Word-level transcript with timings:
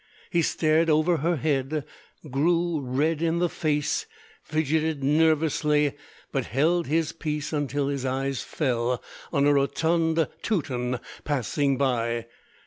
He 0.31 0.41
stared 0.41 0.89
over 0.89 1.17
her 1.17 1.35
head, 1.35 1.85
grew 2.31 2.79
red 2.81 3.21
in 3.21 3.37
the 3.37 3.47
face, 3.49 4.07
fidgeted 4.41 5.03
nervously, 5.03 5.93
but 6.31 6.45
held 6.47 6.87
his 6.87 7.11
peace 7.11 7.53
until 7.53 7.87
his 7.87 8.03
eyes 8.03 8.41
fell 8.41 9.03
on 9.31 9.45
a 9.45 9.53
rotund 9.53 10.27
Teuton 10.41 10.99
passing 11.23 11.77
by. 11.77 12.25